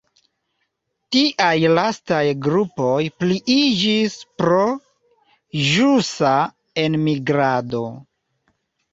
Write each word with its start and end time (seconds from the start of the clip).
Tiaj 1.15 1.57
lastaj 1.79 2.21
grupoj 2.45 3.03
pliiĝis 3.23 4.15
pro 4.41 4.61
ĵusa 5.73 6.31
enmigrado. 6.85 7.83